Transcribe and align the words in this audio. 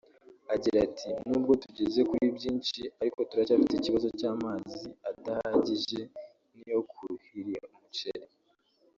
Agira 0.53 0.77
ati 0.87 1.09
“N’ubwo 1.27 1.53
tugeze 1.63 1.99
kuri 2.09 2.25
byinshi 2.37 2.81
ariko 3.01 3.19
turacyafite 3.29 3.73
ikibazo 3.75 4.07
cy’amazi 4.19 4.87
adahagijeni 5.09 6.17
yo 6.69 6.79
kuhira 6.91 7.59
umuceri 7.75 8.27